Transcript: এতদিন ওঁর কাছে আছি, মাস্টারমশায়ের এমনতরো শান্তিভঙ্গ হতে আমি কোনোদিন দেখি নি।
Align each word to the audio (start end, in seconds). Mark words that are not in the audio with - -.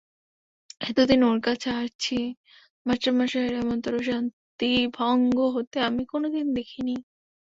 এতদিন 0.81 1.19
ওঁর 1.23 1.39
কাছে 1.41 1.69
আছি, 1.83 2.19
মাস্টারমশায়ের 2.85 3.53
এমনতরো 3.61 3.99
শান্তিভঙ্গ 4.07 5.37
হতে 5.55 5.77
আমি 5.89 6.03
কোনোদিন 6.11 6.45
দেখি 6.57 6.81
নি। 6.83 6.95